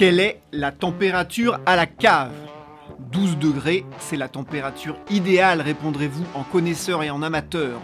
[0.00, 2.32] Quelle est la température à la cave?
[3.12, 7.78] 12 degrés, c'est la température idéale, répondrez-vous en connaisseur et en amateur.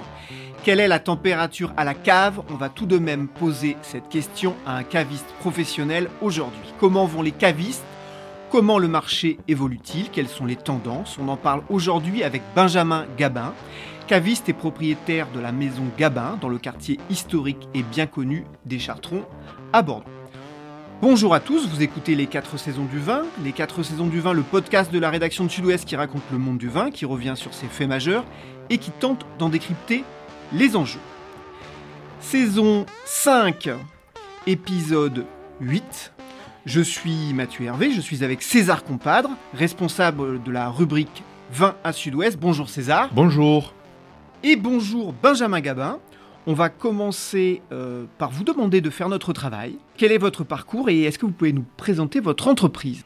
[0.64, 2.40] Quelle est la température à la cave?
[2.48, 6.72] On va tout de même poser cette question à un caviste professionnel aujourd'hui.
[6.80, 7.84] Comment vont les cavistes?
[8.50, 10.08] Comment le marché évolue-t-il?
[10.08, 11.18] Quelles sont les tendances?
[11.20, 13.52] On en parle aujourd'hui avec Benjamin Gabin,
[14.06, 18.78] caviste et propriétaire de la maison Gabin dans le quartier historique et bien connu des
[18.78, 19.26] Chartrons
[19.74, 20.15] à Bordeaux.
[21.02, 23.24] Bonjour à tous, vous écoutez Les 4 saisons du vin.
[23.44, 26.38] Les 4 saisons du vin, le podcast de la rédaction de Sud-Ouest qui raconte le
[26.38, 28.24] monde du vin, qui revient sur ses faits majeurs
[28.70, 30.04] et qui tente d'en décrypter
[30.54, 31.00] les enjeux.
[32.20, 33.68] Saison 5,
[34.46, 35.26] épisode
[35.60, 36.14] 8.
[36.64, 41.92] Je suis Mathieu Hervé, je suis avec César Compadre, responsable de la rubrique Vin à
[41.92, 42.38] Sud-Ouest.
[42.38, 43.10] Bonjour César.
[43.12, 43.74] Bonjour.
[44.42, 45.98] Et bonjour Benjamin Gabin.
[46.48, 49.78] On va commencer euh, par vous demander de faire notre travail.
[49.96, 53.04] Quel est votre parcours et est-ce que vous pouvez nous présenter votre entreprise?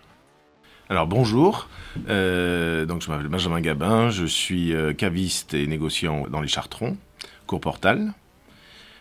[0.91, 1.69] Alors bonjour,
[2.09, 6.99] euh, donc je m'appelle Benjamin Gabin, je suis euh, caviste et négociant dans les Chartrons,
[7.47, 8.13] Courportal.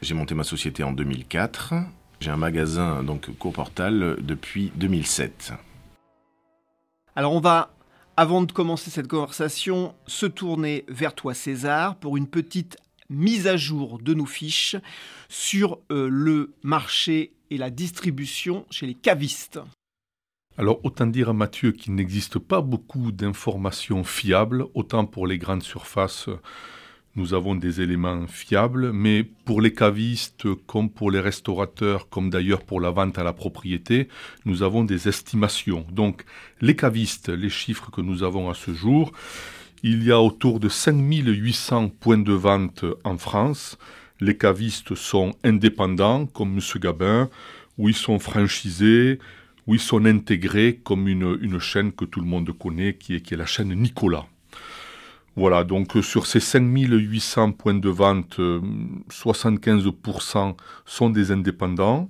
[0.01, 1.73] J'ai monté ma société en 2004.
[2.21, 5.51] J'ai un magasin donc Courportal depuis 2007.
[7.17, 7.73] Alors on va,
[8.15, 12.77] avant de commencer cette conversation, se tourner vers toi César pour une petite
[13.09, 14.75] mise à jour de nos fiches
[15.27, 19.59] sur euh, le marché et la distribution chez les cavistes.
[20.57, 25.63] Alors autant dire à Mathieu qu'il n'existe pas beaucoup d'informations fiables, autant pour les grandes
[25.63, 26.29] surfaces,
[27.15, 32.63] nous avons des éléments fiables, mais pour les cavistes, comme pour les restaurateurs, comme d'ailleurs
[32.63, 34.07] pour la vente à la propriété,
[34.45, 35.85] nous avons des estimations.
[35.91, 36.23] Donc
[36.61, 39.11] les cavistes, les chiffres que nous avons à ce jour,
[39.83, 43.77] il y a autour de 5800 points de vente en France.
[44.19, 46.81] Les cavistes sont indépendants, comme M.
[46.81, 47.29] Gabin,
[47.77, 49.19] ou ils sont franchisés,
[49.67, 53.45] ou ils sont intégrés comme une, chaîne que tout le monde connaît, qui est, la
[53.45, 54.25] chaîne Nicolas.
[55.35, 60.53] Voilà, donc euh, sur ces 5800 points de vente, 75% euh,
[60.85, 62.09] sont des indépendants.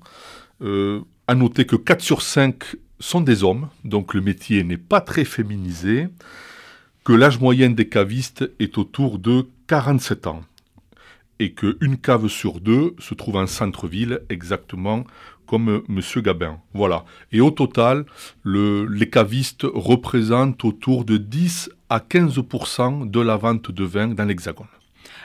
[0.61, 2.63] Euh, à noter que 4 sur 5
[2.99, 6.07] sont des hommes, donc le métier n'est pas très féminisé
[7.13, 10.41] l'âge moyen des cavistes est autour de 47 ans
[11.39, 15.05] et qu'une cave sur deux se trouve en centre-ville, exactement
[15.47, 16.01] comme M.
[16.21, 16.59] Gabin.
[16.73, 17.05] Voilà.
[17.31, 18.05] Et au total,
[18.45, 24.67] les cavistes représentent autour de 10 à 15% de la vente de vin dans l'Hexagone.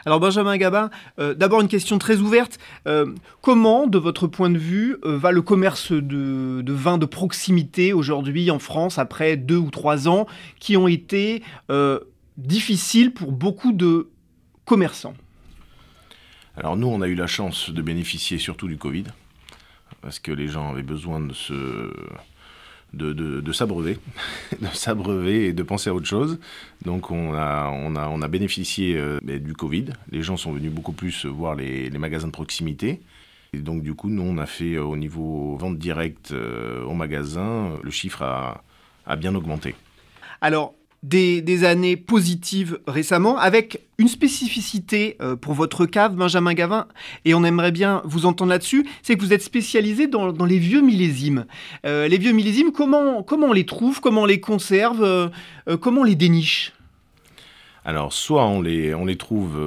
[0.06, 2.58] Alors Benjamin Gabin, euh, d'abord une question très ouverte.
[2.86, 7.06] Euh, comment, de votre point de vue, euh, va le commerce de, de vin de
[7.06, 10.26] proximité aujourd'hui en France après deux ou trois ans
[10.60, 11.42] qui ont été
[12.36, 14.08] difficiles pour beaucoup de
[14.64, 15.14] commerçants?
[16.56, 19.04] Alors nous, on a eu la chance de bénéficier surtout du Covid,
[20.02, 21.92] parce que les gens avaient besoin de se
[22.94, 23.98] de, de, s'abreuver,
[24.60, 26.38] de s'abreuver et de penser à autre chose.
[26.84, 29.86] Donc on a, on a, on a bénéficié euh, du Covid.
[30.10, 33.00] Les gens sont venus beaucoup plus voir les, les, magasins de proximité.
[33.52, 36.94] Et donc du coup, nous, on a fait euh, au niveau vente directe euh, au
[36.94, 38.64] magasin, le chiffre a,
[39.06, 39.74] a bien augmenté.
[40.40, 46.86] Alors, des, années positives récemment, avec une spécificité euh, pour votre cave, Benjamin Gavin,
[47.24, 50.80] et on aimerait bien vous entendre là-dessus, c'est que vous êtes spécialisé dans, les vieux
[50.80, 51.44] millésimes.
[51.84, 55.28] Euh, les vieux millésimes, comment, comment on les trouve, comment on les conserve, euh,
[55.78, 56.72] comment on les déniche?
[57.84, 59.58] Alors, soit on les, on les trouve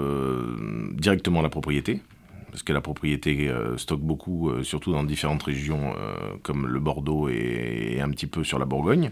[0.93, 2.01] directement à la propriété,
[2.49, 5.93] parce que la propriété stocke beaucoup, surtout dans différentes régions
[6.41, 9.11] comme le Bordeaux et, un petit peu sur la Bourgogne.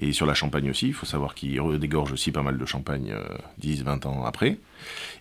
[0.00, 3.14] Et sur la Champagne aussi, il faut savoir qu'il dégorge aussi pas mal de Champagne
[3.60, 4.58] 10-20 euh, ans après.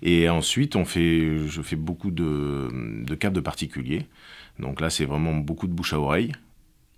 [0.01, 2.69] Et ensuite, on fait, je fais beaucoup de,
[3.03, 4.06] de de particuliers.
[4.59, 6.31] Donc là, c'est vraiment beaucoup de bouche à oreille,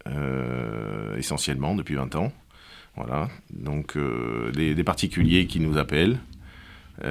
[0.08, 2.34] euh, essentiellement depuis 20 ans.
[2.96, 6.20] Voilà, donc des, particuliers qui nous appellent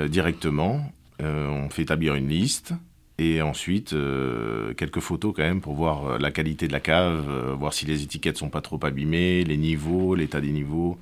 [0.09, 0.93] directement.
[1.19, 2.75] on fait établir une liste
[3.21, 7.29] et ensuite, euh, quelques photos quand même pour voir euh, la qualité de la cave,
[7.29, 10.99] euh, voir si les étiquettes sont pas trop abîmées, les niveaux, l'état des niveaux,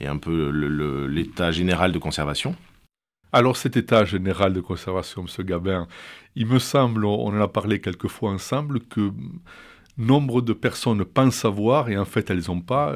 [0.00, 0.48] et un peu
[1.06, 2.56] l'état général de conservation.
[3.32, 5.44] Alors cet état général de conservation, M.
[5.44, 5.86] Gabin,
[6.34, 9.12] il me semble, on en a parlé quelques fois ensemble, que
[9.98, 12.94] nombre de personnes pensent savoir et en fait elles n'ont pas.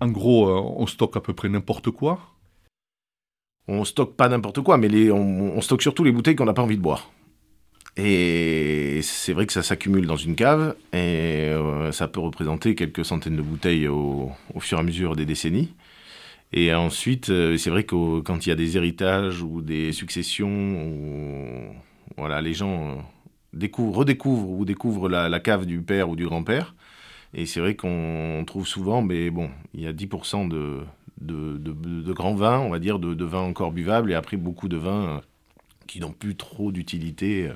[0.00, 2.18] En gros, on stocke à peu près n'importe quoi?
[3.68, 6.54] On stocke pas n'importe quoi, mais les, on, on stocke surtout les bouteilles qu'on n'a
[6.54, 7.10] pas envie de boire.
[8.02, 13.04] Et c'est vrai que ça s'accumule dans une cave et euh, ça peut représenter quelques
[13.04, 15.74] centaines de bouteilles au, fur et à mesure des décennies.
[16.54, 21.74] Et ensuite, euh, c'est vrai que quand il y a des héritages ou des successions,
[22.16, 22.94] voilà, les gens euh,
[23.52, 26.74] découvrent, redécouvrent ou découvrent la, cave du père ou du grand-père.
[27.34, 30.80] Et c'est vrai qu'on trouve souvent, mais bon, il y a 10% de,
[31.20, 35.20] de, grands vins, on va dire, de vins encore buvables, et après beaucoup de vins
[35.86, 37.50] qui n'ont plus trop d'utilité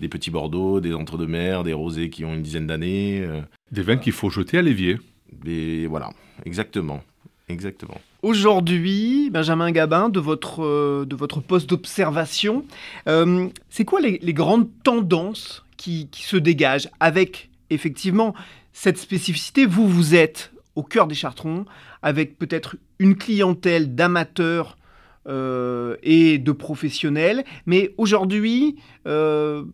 [0.00, 3.22] des petits Bordeaux, des entre-deux-mer, des rosés qui ont une dizaine d'années.
[3.22, 3.40] Euh.
[3.72, 4.98] Des vins qu'il faut jeter à l'évier.
[5.46, 6.10] Et voilà,
[6.44, 7.02] exactement.
[7.48, 7.98] Exactement.
[8.22, 12.64] Aujourd'hui, Benjamin Gabin, de votre, euh, de votre poste d'observation,
[13.08, 18.34] euh, c'est quoi les, grandes tendances qui, qui, se dégagent avec effectivement
[18.72, 19.66] cette spécificité?
[19.66, 21.64] Vous, vous êtes au cœur des Chartrons,
[22.02, 24.77] avec peut-être une clientèle d'amateurs
[25.26, 27.44] et de professionnels.
[27.66, 28.76] Mais aujourd'hui,
[29.06, 29.64] euh,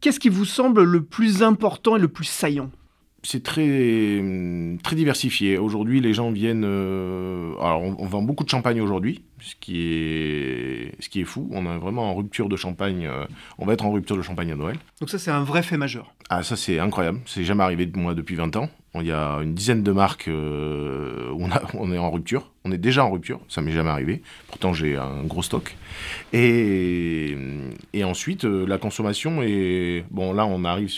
[0.00, 2.70] qu'est-ce qui vous semble le plus important et le plus saillant?
[3.22, 4.22] C'est très,
[4.84, 5.58] très diversifié.
[5.58, 6.64] Aujourd'hui, les gens viennent.
[6.64, 11.48] Euh, alors, on, vend beaucoup de champagne aujourd'hui, ce, qui est, ce qui est fou.
[11.50, 13.10] On est vraiment en rupture de champagne.
[13.58, 14.76] on va être en rupture de champagne à Noël.
[15.00, 16.14] Donc, ça, c'est un vrai fait majeur.
[16.28, 17.18] Ah, ça, c'est incroyable.
[17.26, 18.70] C'est jamais arrivé de moi depuis 20 ans.
[19.00, 20.30] Il y a une dizaine de marques où
[21.74, 22.50] on, est en rupture.
[22.64, 24.22] On est déjà en rupture, ça m'est jamais arrivé.
[24.48, 25.76] Pourtant, j'ai un gros stock.
[26.32, 27.36] Et,
[28.04, 30.04] ensuite, euh, la consommation est.
[30.10, 30.92] Bon, là, on arrive.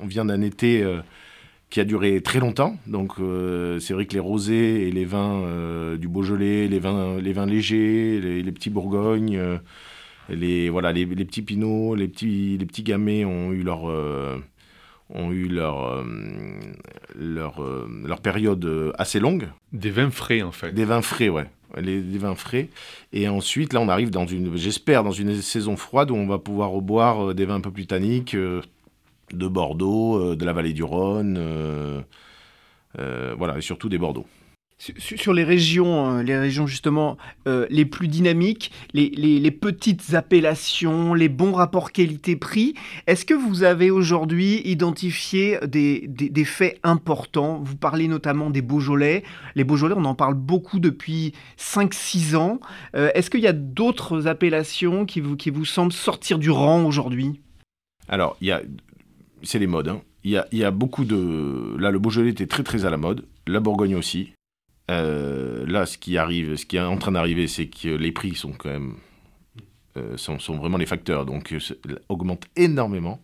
[0.00, 1.00] On, vient d'un été euh,
[1.70, 2.76] qui a duré très longtemps.
[2.86, 5.42] Donc, euh, c'est vrai que les rosés et les vins
[5.96, 9.40] du Beaujolais, les vins, les vins légers, les, petits Bourgognes,
[10.28, 13.86] les, voilà, les, petits Pinots, les petits, les petits Gamay ont eu leur
[15.10, 16.04] ont eu leur,
[17.14, 17.62] leur,
[18.04, 19.48] leur période assez longue.
[19.72, 20.72] Des vins frais, en fait.
[20.72, 21.46] Des vins frais, ouais.
[21.76, 22.68] Les, vins frais.
[23.12, 26.38] Et ensuite, là, on arrive dans une, j'espère, dans une saison froide où on va
[26.38, 28.62] pouvoir reboire euh, des vins un peu plus tanniques euh,
[29.32, 31.38] de Bordeaux, euh, de la vallée du Rhône,
[32.96, 34.26] voilà, et surtout des Bordeaux.
[34.78, 37.16] Sur les régions, les régions justement
[37.46, 42.74] les plus dynamiques, les, petites appellations, les bons rapports qualité-prix,
[43.08, 47.60] est-ce que vous avez aujourd'hui identifié des, des, faits importants?
[47.64, 49.24] Vous parlez notamment des Beaujolais.
[49.56, 52.60] Les Beaujolais, on en parle beaucoup depuis 5-6 ans.
[52.94, 57.40] est-ce qu'il y a d'autres appellations qui vous, qui vous semblent sortir du rang aujourd'hui?
[58.08, 58.62] Alors, il y a,
[59.42, 59.88] c'est les modes.
[59.88, 60.00] Hein.
[60.24, 61.76] Il, y a, il y a beaucoup de...
[61.78, 63.24] Là, le Beaujolais était très très à la mode.
[63.46, 64.32] La Bourgogne aussi.
[64.90, 68.34] Euh, là, ce qui arrive, ce qui est en train d'arriver, c'est que les prix
[68.34, 68.94] sont quand même
[69.96, 71.58] euh, sont, vraiment les facteurs, donc euh,
[72.08, 73.20] augmentent énormément.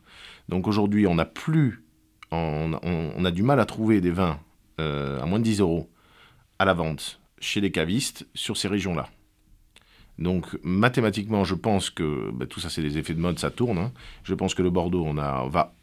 [0.49, 1.85] Donc aujourd'hui, on n'a plus,
[2.31, 4.39] on, on, a du mal à trouver des vins
[4.77, 5.89] à moins de 10 euros
[6.59, 9.09] à la vente chez les cavistes sur ces régions-là.
[10.19, 13.79] Donc mathématiquement, je pense que bah, tout ça, c'est des effets de mode, ça tourne.
[13.79, 13.93] Hein.
[14.23, 15.75] Je pense que le Bordeaux, on a, va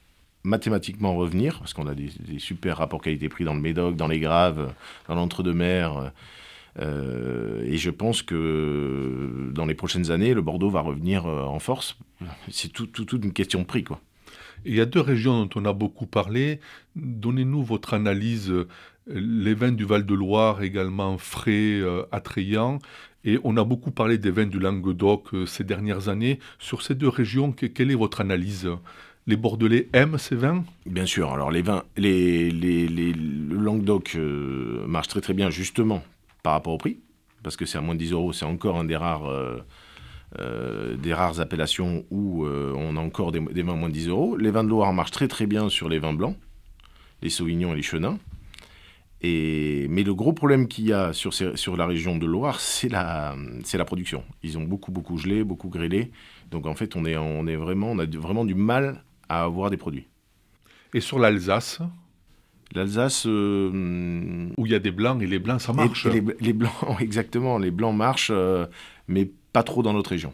[0.44, 4.74] mathématiquement revenir, parce qu'on a des, super rapports qualité-prix dans le Médoc, dans les Graves,
[5.08, 6.12] dans l'entre-deux-mers.
[6.80, 11.60] Euh, et je pense que dans les prochaines années, le Bordeaux va revenir euh, en
[11.60, 11.98] force.
[12.50, 13.84] C'est tout, toute une question de prix.
[13.84, 14.00] Quoi.
[14.66, 16.60] Il y a deux régions dont on a beaucoup parlé.
[16.96, 18.54] Donnez-nous votre analyse.
[19.08, 22.80] Les vins du Val-de-Loire également frais, euh, attrayants.
[23.24, 26.40] Et on a beaucoup parlé des vins du Languedoc ces dernières années.
[26.58, 28.68] Sur ces deux régions, quelle est votre analyse?
[29.28, 30.64] Les Bordelais aiment ces vins?
[30.86, 31.32] Bien sûr.
[31.32, 36.04] Alors les vins, les, le Languedoc euh, marche très très bien justement
[36.44, 37.00] par rapport au prix,
[37.44, 38.34] parce que c'est à moins de 10 euros.
[38.34, 39.60] C'est encore un des rares, euh,
[40.40, 44.38] euh, des rares appellations où on a encore des, vins à moins de 10 euros.
[44.38, 46.36] Les vins de Loire marchent très très bien sur les vins blancs,
[47.22, 48.18] les Sauvignons et les Chenins.
[49.24, 52.90] Et, mais le gros problème qu'il y a sur, sur la région de Loire, c'est
[52.90, 53.36] la,
[53.72, 54.24] la production.
[54.42, 56.10] Ils ont beaucoup, beaucoup gelé, beaucoup grêlé.
[56.50, 59.70] Donc en fait, on, est, on, est vraiment, on a vraiment du mal à avoir
[59.70, 60.08] des produits.
[60.94, 61.80] Et sur l'Alsace
[62.74, 63.26] L'Alsace.
[63.28, 66.06] Euh, Où il y a des blancs et les blancs, ça marche.
[66.06, 68.66] les, blancs, exactement, les blancs marchent, euh,
[69.08, 70.34] mais pas trop dans notre région.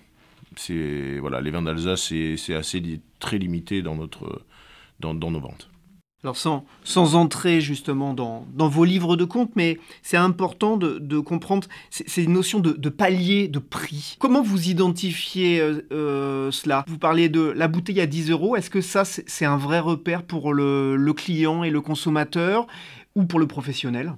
[0.56, 4.44] C'est voilà, les vins d'Alsace, c'est assez très limité dans notre
[5.00, 5.70] dans, dans nos ventes.
[6.24, 12.25] Alors sans, entrer justement dans, vos livres de compte, mais c'est important de, comprendre ces
[12.25, 14.15] notions de, palier, de prix.
[14.19, 16.83] Comment vous identifiez euh, euh, cela?
[16.88, 18.55] Vous parlez de la bouteille à 10 euros.
[18.55, 22.65] Est-ce que ça, c'est un vrai repère pour le, client et le consommateur
[23.15, 24.13] ou pour le professionnel?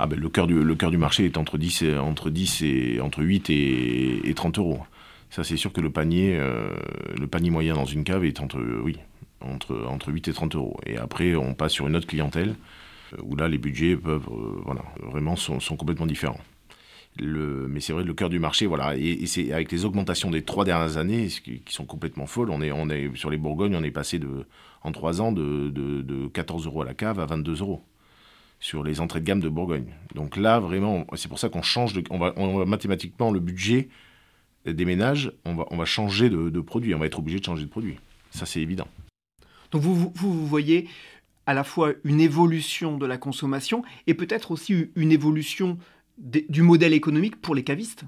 [0.00, 3.48] Ah ben, le, cœur du, marché est entre 10 et, entre 10 et, entre 8
[3.48, 4.80] et, et 30 euros.
[5.30, 6.68] Ça, c'est sûr que le panier, euh,
[7.18, 8.98] le panier moyen dans une cave est entre, oui,
[9.44, 10.76] entre, entre 8 et 30 euros.
[10.86, 12.54] Et après, on passe sur une autre clientèle
[13.14, 16.40] euh, où là, les budgets peuvent, euh, voilà, vraiment sont, sont, complètement différents.
[17.20, 20.64] Mais c'est vrai, le cœur du marché, voilà, et, c'est avec les augmentations des trois
[20.64, 22.50] dernières années qui, sont complètement folles.
[22.50, 24.46] On est, on est sur les Bourgognes, on est passé de,
[24.82, 27.82] en trois ans de, de, de 14 euros à la cave à 22 euros
[28.60, 29.92] sur les entrées de gamme de Bourgogne.
[30.14, 33.88] Donc là, vraiment, c'est pour ça qu'on change, de, on va, mathématiquement le budget
[34.64, 37.64] des ménages, on va, on va changer de produit, on va être obligé de changer
[37.64, 37.98] de produit.
[38.32, 38.88] Ça, c'est évident.
[39.72, 40.88] Donc vous, vous, voyez
[41.46, 45.78] à la fois une évolution de la consommation et peut-être aussi une évolution
[46.18, 48.04] du modèle économique pour les cavistes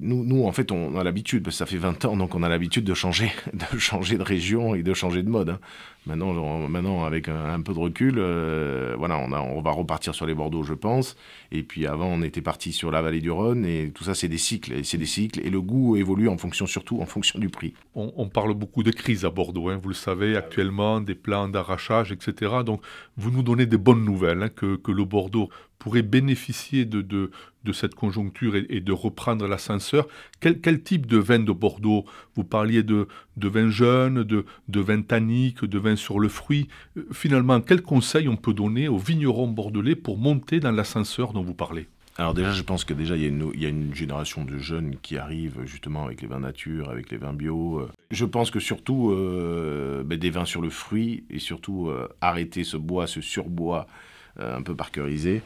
[0.00, 2.42] nous, nous, en fait, on a l'habitude, parce que ça fait 20 ans, donc on
[2.42, 5.50] a l'habitude de changer, de changer de région et de changer de mode.
[5.50, 5.60] Hein.
[6.06, 10.62] Maintenant, maintenant, avec un, peu de recul, euh, voilà, on, va repartir sur les Bordeaux,
[10.62, 11.16] je pense.
[11.52, 14.28] Et puis avant, on était parti sur la vallée du Rhône, et tout ça, c'est
[14.28, 14.72] des cycles.
[14.72, 17.74] Et c'est des cycles, et le goût évolue en fonction, surtout en fonction du prix.
[17.94, 21.48] On, on parle beaucoup de crise à Bordeaux, hein, vous le savez, actuellement, des plans
[21.48, 22.56] d'arrachage, etc.
[22.64, 22.82] Donc,
[23.16, 27.30] vous nous donnez des bonnes nouvelles, hein, que, que le Bordeaux pourrait bénéficier de, de,
[27.72, 30.08] cette conjoncture et, de reprendre l'ascenseur.
[30.40, 32.06] Quel, quel, type de vin de Bordeaux?
[32.34, 36.68] Vous parliez de, de vin jeune, de, de vin tannique, de vin sur le fruit.
[37.12, 41.54] Finalement, quel conseil on peut donner aux vignerons bordelais pour monter dans l'ascenseur dont vous
[41.54, 41.88] parlez?
[42.16, 44.44] Alors déjà, je pense que déjà, il y, a une, il y a une génération
[44.44, 47.86] de jeunes qui arrivent justement avec les vins nature, avec les vins bio.
[48.10, 52.64] Je pense que surtout, euh, ben, des vins sur le fruit et surtout euh, arrêter
[52.64, 55.42] ce bois, ce surbois euh, un peu parkerisé.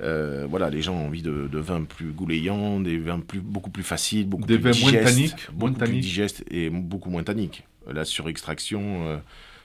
[0.00, 3.70] Euh, voilà, les gens ont envie de, de, vins plus goulayants, des vins plus, beaucoup
[3.70, 7.22] plus faciles, beaucoup des plus vins moins tanniques, beaucoup moins plus digestes et beaucoup moins
[7.22, 7.64] tanniques.
[7.90, 9.16] La surextraction, euh,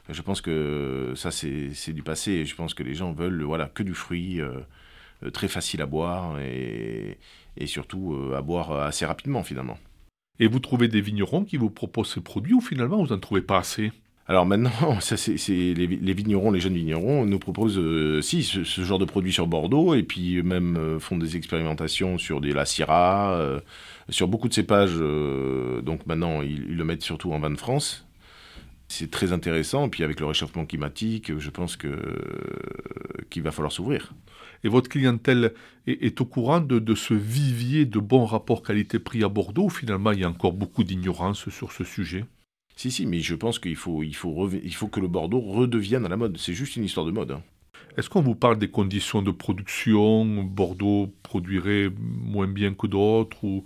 [0.09, 2.45] je pense que ça c'est du passé.
[2.45, 6.39] Je pense que les gens veulent voilà que du fruit, euh, très facile à boire
[6.39, 7.17] et,
[7.57, 9.77] et surtout euh, à boire assez rapidement finalement.
[10.39, 13.41] Et vous trouvez des vignerons qui vous proposent ces produits ou finalement vous n'en trouvez
[13.41, 13.91] pas assez?
[14.27, 14.71] Alors maintenant,
[15.47, 19.93] les, vignerons, les jeunes vignerons nous proposent euh, si ce, genre de produits sur Bordeaux
[19.95, 23.59] et puis même euh, font des expérimentations sur des la Syrah, euh,
[24.09, 24.95] sur beaucoup de cépages.
[24.95, 28.05] Euh, donc maintenant, ils, le mettent surtout en vin de France.
[28.87, 29.87] C'est très intéressant.
[29.87, 31.89] Et puis avec le réchauffement climatique, je pense que
[33.29, 34.13] qu'il va falloir s'ouvrir.
[34.63, 35.53] Et votre clientèle
[35.87, 39.69] est, est au courant de, de, ce vivier de bons rapports qualité-prix à Bordeaux.
[39.69, 42.25] Finalement, il y a encore beaucoup d'ignorance sur ce sujet?
[42.81, 46.03] Si, si, mais je pense qu'il faut, il faut, il faut que le Bordeaux redevienne
[46.03, 46.39] à la mode.
[46.39, 47.29] C'est juste une histoire de mode.
[47.29, 47.43] Hein.
[47.95, 50.25] Est-ce qu'on vous parle des conditions de production?
[50.41, 53.63] Bordeaux produirait moins bien que d'autres ou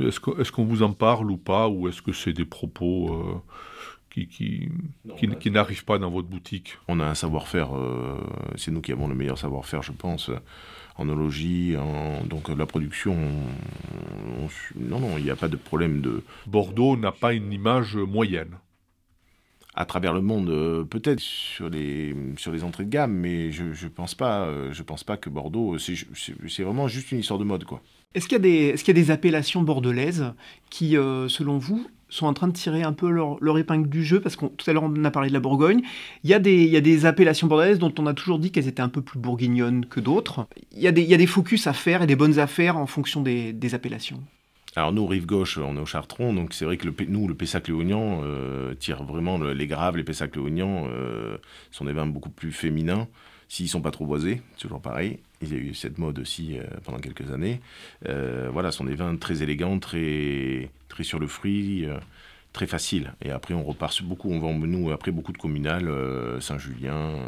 [0.00, 1.68] Est-ce qu'on est qu vous en parle ou pas?
[1.68, 3.42] Ou est-ce que c'est des propos euh,
[4.10, 4.68] qui, qui,
[5.16, 6.78] qui, qui n'arrivent pas dans votre boutique?
[6.86, 8.16] On a un savoir-faire, euh,
[8.54, 10.30] c'est nous qui avons le meilleur savoir-faire, je pense,
[10.96, 13.14] en ologie, en, donc la production.
[13.14, 16.22] On, on, non, non, il n'y a pas de problème de.
[16.46, 18.56] Bordeaux n'a pas une image moyenne
[19.74, 23.64] à travers le monde, euh, peut-être sur les, sur les entrées de gamme, mais je
[23.64, 27.64] ne pense, pas, euh, pense pas que Bordeaux, c'est vraiment juste une histoire de mode.
[27.64, 27.80] quoi.
[28.14, 30.34] Est-ce qu'il y, est y, a des appellations bordelaises
[30.68, 34.04] qui, euh, selon vous, sont en train de tirer un peu leur, leur épingle du
[34.04, 34.20] jeu?
[34.20, 35.80] Parce que tout à l'heure, on a parlé de la Bourgogne.
[36.22, 38.50] Il y, a des, il y a des appellations bordelaises dont on a toujours dit
[38.50, 40.46] qu'elles étaient un peu plus bourguignonnes que d'autres.
[40.72, 43.54] Il, il y, a des focus à faire et des bonnes affaires en fonction des,
[43.54, 44.20] des appellations.
[44.74, 47.34] Alors nous, rive gauche, on est au Chartron, donc c'est vrai que le, nous, le
[47.34, 51.36] Pessac-Léognan euh, tire vraiment le, les graves, les Pessac-Léognan euh,
[51.70, 53.06] sont des vins beaucoup plus féminins,
[53.50, 55.18] s'ils sont pas trop boisés, toujours pareil.
[55.42, 57.60] Il y a eu cette mode aussi euh, pendant quelques années.
[58.08, 61.86] Euh, voilà, sont des vins très élégants, très, très sur le fruit,
[62.54, 63.12] très faciles.
[63.20, 65.90] Et après, on repart beaucoup, on vend, nous, après, beaucoup de communales,
[66.40, 67.18] Saint-Julien,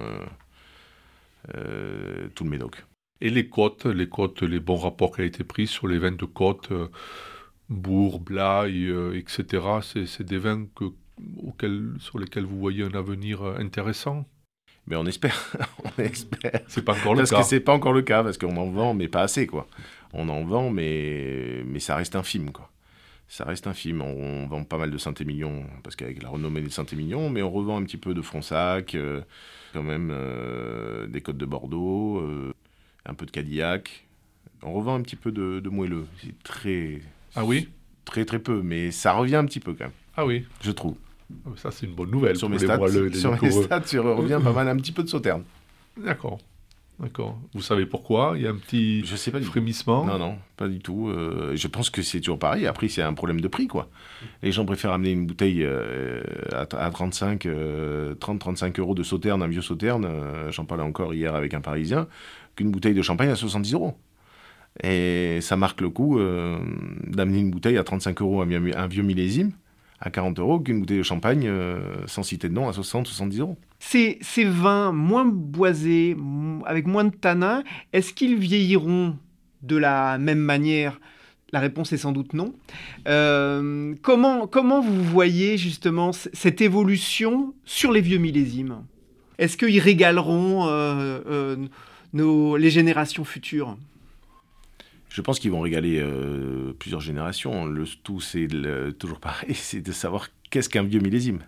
[2.35, 2.87] tout le Médoc.
[3.21, 6.13] Et les côtes, les côtes, les bons rapports qui ont été pris sur les vins
[6.13, 6.73] de côte
[7.69, 9.65] Bourg, Blaye, euh, etc.
[10.07, 10.85] C'est des vins que,
[11.43, 14.27] auxquels, sur lesquels vous voyez un avenir intéressant
[14.87, 15.53] mais on espère,
[15.85, 16.61] on espère.
[16.69, 17.37] C'est pas encore le parce cas.
[17.37, 19.67] Parce que c'est pas encore le cas, parce qu'on en vend, mais pas assez, quoi.
[20.13, 22.71] On en vend, mais, mais ça reste infime, quoi.
[23.27, 24.03] Ça reste infime.
[24.03, 27.51] On, on vend pas mal de Saint-Émilion, parce qu'avec la renommée de Saint-Émilion, mais on
[27.51, 29.23] revend un petit peu de Fronsac, euh,
[29.73, 32.53] quand même euh, des Côtes de Bordeaux, euh,
[33.07, 34.07] un peu de Cadillac.
[34.63, 36.07] On revend un petit peu de, de moelleux.
[36.23, 37.01] C'est très,
[37.37, 37.69] ah oui
[38.05, 39.93] Très très peu, mais ça revient un petit peu quand même.
[40.17, 40.97] Ah oui Je trouve.
[41.47, 43.81] Ah, Ça, c'est une bonne nouvelle Sur pour mes les stats, les sur mes stats,
[43.81, 45.43] tu reviens pas mal un petit peu de sauterne.
[45.97, 46.39] D'accord.
[47.01, 47.37] D'accord.
[47.55, 48.35] Vous savez pourquoi?
[48.37, 50.05] Il y a un petit Je sais pas du frémissement?
[50.05, 51.09] Non, non, pas du tout.
[51.09, 52.69] Euh, je pense que c'est toujours pareil.
[52.69, 53.89] Après, c'est un problème de prix, quoi.
[54.43, 56.23] Les gens préfèrent amener une bouteille euh,
[56.53, 61.15] à, à 35, euh, 30-35 euros de sauterne, un vieux sauterne, euh, j'en parlais encore
[61.15, 62.07] hier avec un Parisien,
[62.55, 63.97] qu'une bouteille de champagne à 70 euros.
[64.83, 66.59] Et ça marque le coup euh,
[67.07, 68.47] d'amener une bouteille à 35 euros, un,
[68.89, 69.53] vieux- millésime,
[70.01, 73.57] à 40 euros, qu'une bouteille de champagne, euh, sans citer de nom, à 60-70 euros.
[73.79, 76.17] Ces, ces vins moins boisés,
[76.67, 77.63] avec moins de tanins,
[77.93, 79.17] est-ce qu'ils vieilliront
[79.63, 81.01] de la même manière?
[81.53, 82.53] La réponse est sans doute non.
[83.07, 88.79] Euh, comment, comment vous voyez justement cette évolution sur les vieux millésimes?
[89.39, 90.67] Est-ce qu'ils régaleront
[92.13, 93.77] nos, les générations futures?
[95.15, 97.67] Je pense qu'ils vont régaler euh, plusieurs générations.
[97.67, 98.49] Le tout, c'est
[98.99, 101.39] toujours pareil, c'est de savoir qu'est-ce qu'un vieux millésime.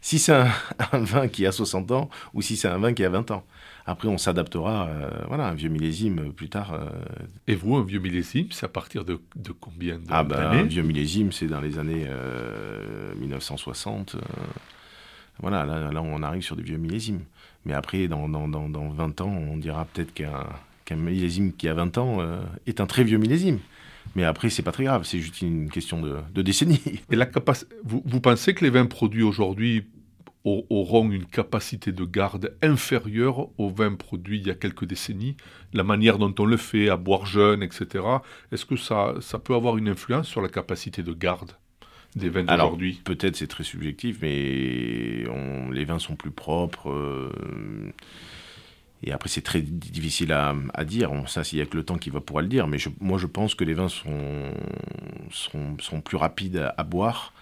[0.00, 0.48] Si c'est un,
[0.92, 3.44] un vin qui a 60 ans ou si c'est un vin qui a 20 ans.
[3.84, 4.88] Après, on s'adaptera.
[4.88, 6.72] euh, voilà, un vieux millésime euh, plus tard.
[6.72, 6.88] euh,
[7.46, 10.60] Et vous, un vieux millésime, c'est à partir de, de combien de- ah ben, d'années
[10.60, 14.14] un vieux millésime, c'est dans les années euh, 1960.
[14.14, 14.20] euh,
[15.40, 17.20] voilà, là, là, on arrive sur des vieux millésimes.
[17.66, 20.46] Mais après, dans, dans, dans, dans 20 ans, on dira peut-être qu'un
[20.90, 23.58] qu'un millésime qui a 20 ans euh, est un très vieux millésime.
[24.16, 26.80] Mais après, c'est pas très grave, c'est juste une question de, de décennie.
[27.10, 27.28] Et la
[27.84, 29.84] vous, vous pensez que les vins produits aujourd'hui
[30.44, 35.36] au- auront une capacité de garde inférieure aux vins produits il y a quelques décennies?
[35.72, 38.04] La manière dont on le fait, à boire jeune, etc.
[38.50, 41.52] Est-ce que ça, ça peut avoir une influence sur la capacité de garde
[42.16, 43.00] des vins d'aujourd'hui?
[43.04, 46.90] peut-être c'est très subjectif, mais on- les vins sont plus propres.
[46.90, 47.30] euh,
[49.02, 51.10] et après, c'est très di- difficile à, à dire.
[51.12, 52.66] On- Ça, il n'y a que le temps qui va pouvoir le dire.
[52.66, 54.52] Mais je- moi, je pense que les vins sont,
[55.30, 57.32] sont, sont plus rapides à, à boire.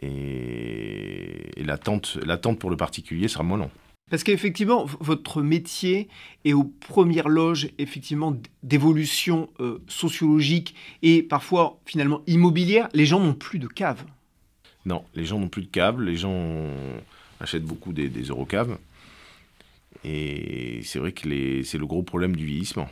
[0.00, 3.70] Et, et l'attente, l'attente pour le particulier sera moins long.
[4.10, 6.08] Parce qu'effectivement, votre métier
[6.44, 12.88] est aux premières loges effectivement d'évolution euh, sociologique et parfois finalement immobilière.
[12.94, 14.04] Les gens n'ont plus de cave.
[14.84, 16.54] Non, les gens n'ont plus de câbles, les gens
[17.40, 18.78] achètent beaucoup des, des Eurocaves.
[20.04, 22.88] Et c'est vrai que c'est le gros problème du vieillissement.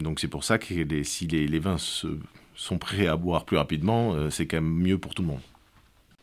[0.00, 4.30] Donc c'est pour ça que si les, vins sont prêts à boire plus rapidement, euh,
[4.30, 5.40] c'est quand même mieux pour tout le monde.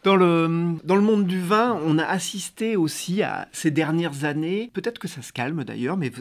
[0.03, 5.07] Dans le, monde du vin, on a assisté aussi à ces dernières années, peut-être que
[5.07, 6.11] ça se calme d'ailleurs, mais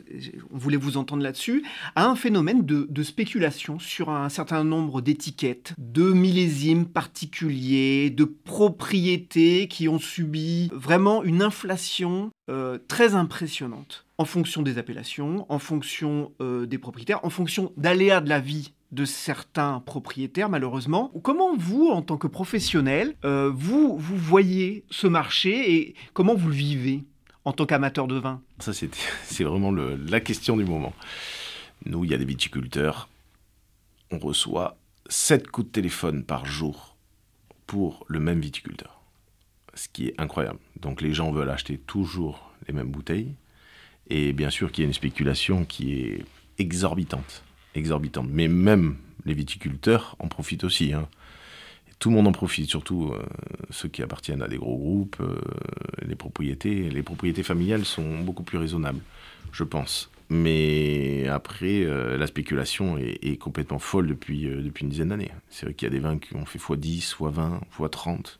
[0.52, 1.64] on voulait vous entendre là-dessus,
[1.96, 8.24] à un phénomène de, de spéculation sur un certain nombre d'étiquettes, de millésimes particuliers, de
[8.24, 15.58] propriétés qui ont subi vraiment une inflation euh, très impressionnante en fonction des appellations, en
[15.58, 21.10] fonction euh, des propriétaires, en fonction d'aléas de la vie de certains propriétaires, malheureusement.
[21.22, 26.48] Comment vous, en tant que professionnel, euh, vous, vous voyez ce marché et comment vous
[26.48, 27.04] le vivez
[27.44, 28.40] en tant qu'amateur de vin?
[28.58, 28.90] Ça, c'est
[29.44, 30.92] vraiment la question du moment.
[31.86, 33.08] Nous, il y a des viticulteurs,
[34.10, 34.76] on reçoit
[35.08, 36.96] 7 coups de téléphone par jour
[37.66, 39.00] pour le même viticulteur.
[39.74, 40.58] Ce qui est incroyable.
[40.78, 43.34] Donc les gens veulent acheter toujours les mêmes bouteilles.
[44.08, 46.24] Et bien sûr qu'il y a une spéculation qui est
[46.58, 47.42] exorbitante.
[47.74, 48.28] Exorbitante.
[48.30, 50.92] Mais même les viticulteurs en profitent aussi.
[50.92, 51.08] hein.
[51.98, 53.22] Tout le monde en profite, surtout euh,
[53.70, 55.18] ceux qui appartiennent à des gros groupes.
[55.20, 55.40] euh,
[56.04, 59.00] les propriétés, les propriétés familiales sont beaucoup plus raisonnables,
[59.52, 60.10] je pense.
[60.32, 65.30] Mais après, euh, la spéculation est, complètement folle depuis, euh, depuis une dizaine d'années.
[65.50, 68.38] C'est vrai qu'il y a des vins qui ont fait x10, x20, x30.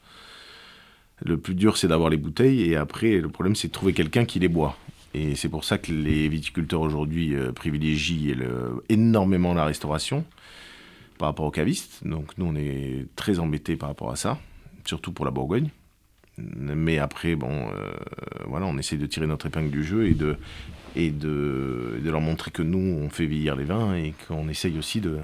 [1.25, 4.25] Le plus dur, c'est d'avoir les bouteilles, et après, le problème, c'est de trouver quelqu'un
[4.25, 4.77] qui les boit.
[5.15, 8.35] Et c'est pour ça que les viticulteurs aujourd'hui euh, privilégient
[8.89, 10.25] énormément la restauration
[11.19, 12.07] par rapport aux cavistes.
[12.07, 14.39] Donc nous, on est très embêtés par rapport à ça,
[14.85, 15.69] surtout pour la Bourgogne.
[16.39, 17.93] Mais après, bon, euh,
[18.47, 20.37] voilà, on essaie de tirer notre épingle du jeu et de,
[20.97, 25.01] et de, leur montrer que nous, on fait vieillir les vins et qu'on essaye aussi
[25.01, 25.19] de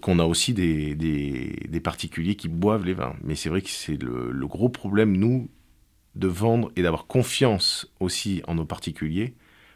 [0.00, 3.14] qu'on a aussi des, des, particuliers qui boivent les vins.
[3.22, 5.48] Mais c'est vrai que c'est le gros problème, nous,
[6.16, 9.34] de vendre et d'avoir confiance aussi en nos particuliers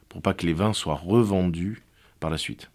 [0.09, 1.83] pour pas que les vins soient revendus
[2.19, 2.71] par la suite.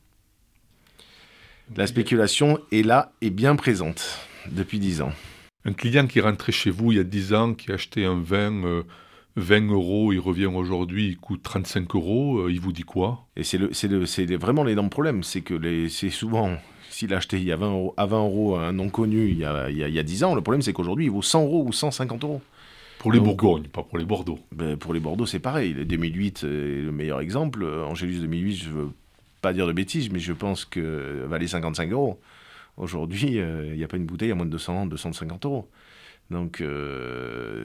[1.76, 4.20] La spéculation est là et bien présente
[4.52, 5.12] depuis 10 ans.
[5.66, 8.64] Un client qui rentrait chez vous il y a 10 ans, qui achetait un vin
[8.64, 8.84] euh,
[9.36, 13.26] 20 euros, il revient aujourd'hui, il coûte 35 euros, euh, il vous dit quoi?
[13.36, 16.56] Et c'est le, c'est le, c'est les- vraiment l'énorme problème, c'est que les, c'est souvent,
[16.92, 19.40] s'il a acheté il y a 20 euros, à 20 euros un non connu il
[19.40, 21.12] y, a, il, y a, il y a 10 ans, le problème c'est qu'aujourd'hui il
[21.12, 22.42] vaut 100 euros ou 150 euros.
[23.06, 24.40] Pour les Donc- Bourgognes, pas pour les Bordeaux.
[24.52, 27.64] Ben, pour les Bordeaux c'est pareil, le 2008 est le meilleur exemple.
[27.64, 28.90] Angélus 2008, je veux
[29.44, 32.20] pas dire de bêtises, mais je pense que valait 55 euros.
[32.78, 35.70] Aujourd'hui, euh, il n'y a pas une bouteille à moins de 200, 250 euros.
[36.32, 36.64] Donc,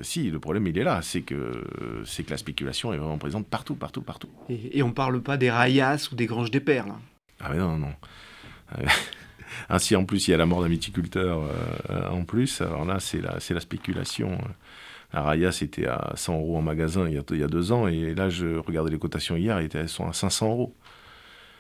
[0.02, 1.00] si, le problème, il est là.
[1.00, 1.64] C'est que,
[2.04, 4.28] c'est que la spéculation est vraiment présente partout, partout, partout.
[4.50, 6.92] Et, on ne parle pas des rayas ou des granges des perles.
[7.40, 7.94] Ah, mais non, non.
[9.70, 11.40] Ainsi, en plus, il y a la mort d'un viticulteur
[11.88, 12.60] en plus.
[12.60, 14.36] Alors là, c'est la, c'est la spéculation.
[15.12, 17.88] La Raya, c'était à 100 euros en magasin il y, a, deux ans.
[17.88, 20.76] Et là, je regardais les cotations hier, elles sont à 500 euros.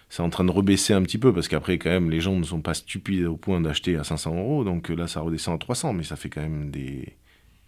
[0.08, 2.44] C'est en train de rebaisser un petit peu parce qu'après, quand même, les gens ne
[2.44, 4.64] sont pas stupides au point d'acheter à 500 euros.
[4.64, 7.16] Donc là, ça redescend à 300, mais ça fait quand même des,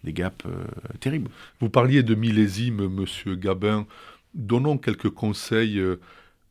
[0.03, 0.63] des gaps euh,
[0.99, 1.29] terribles.
[1.59, 3.85] Vous parliez de millésime, monsieur Gabin.
[4.33, 5.79] Donnons quelques conseils.
[5.79, 5.99] Euh,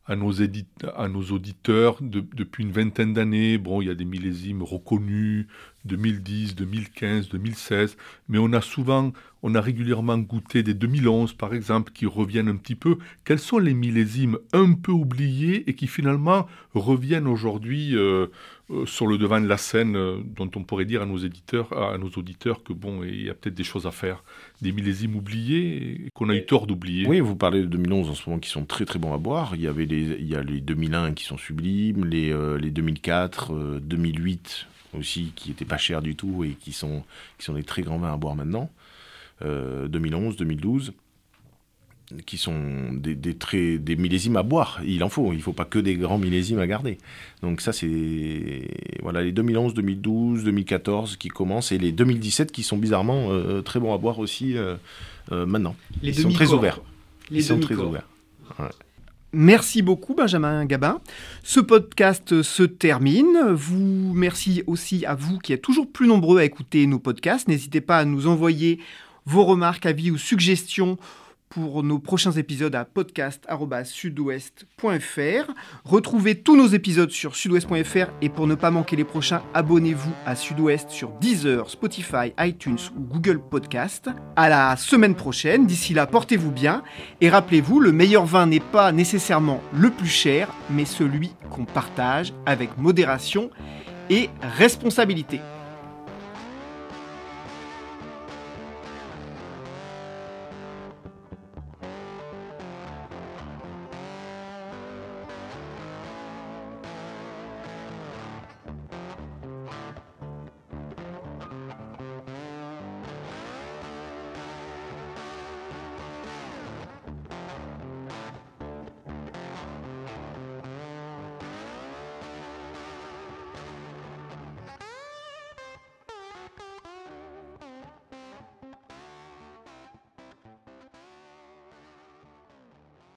[0.05, 3.57] à à nos auditeurs depuis une vingtaine d'années.
[3.57, 5.47] Bon, il y a des millésimes reconnus,
[5.85, 7.97] 2010, 2015, 2016,
[8.29, 12.55] mais on a souvent, on a régulièrement goûté des 2011 par exemple qui reviennent un
[12.55, 12.97] petit peu.
[13.25, 18.27] Quels sont les millésimes un peu oubliés et qui finalement reviennent aujourd'hui euh,
[18.71, 21.73] euh, sur le devant de la scène, euh, dont on pourrait dire à nos éditeurs,
[21.77, 24.23] à nos auditeurs que bon, il y a peut-être des choses à faire,
[24.61, 27.05] des millésimes oubliés qu'on a eu tort d'oublier?
[27.07, 29.51] Oui, vous parlez de 2011 en ce moment qui sont très très bons à boire.
[29.55, 33.79] Il y avait les, il y a les 2001 qui sont sublimes, les, les 2004,
[33.81, 37.03] 2008 aussi, qui n'étaient pas chers du tout et qui sont,
[37.37, 38.69] qui sont des très grands vins à boire maintenant.
[39.41, 40.93] 2011, euh, 2012
[42.25, 44.79] qui sont des, des, très, des millésimes à boire.
[44.85, 46.97] Il en faut, il ne faut pas que des grands millésimes à garder.
[47.41, 48.67] Donc ça, c'est
[49.01, 53.79] voilà, les 2011, 2012, 2014 qui commencent et les 2017 qui sont bizarrement euh, très
[53.79, 54.75] bons à boire aussi euh,
[55.31, 55.75] maintenant.
[56.01, 56.81] Les Ils sont très ouverts.
[57.31, 58.07] Les Ils sont très ouverts.
[59.35, 61.01] Merci beaucoup Benjamin Gabin.
[61.41, 63.51] Ce podcast se termine.
[63.51, 67.47] Vous merci aussi à vous qui êtes toujours plus nombreux à écouter nos podcasts.
[67.47, 68.79] N'hésitez pas à nous envoyer
[69.25, 70.99] vos remarques, avis ou suggestions
[71.53, 75.53] pour nos prochains épisodes à podcast.sudouest.fr.
[75.85, 80.35] Retrouvez tous nos épisodes sur sudouest.fr et pour ne pas manquer les prochains, abonnez-vous à
[80.35, 84.09] Sudouest sur Deezer, Spotify, iTunes ou Google Podcast.
[84.35, 85.67] À la semaine prochaine.
[85.67, 86.81] D'ici là, portez-vous bien
[87.21, 92.33] et rappelez-vous, le meilleur vin n'est pas nécessairement le plus cher, mais celui qu'on partage
[92.45, 93.51] avec modération
[94.09, 95.39] et responsabilité.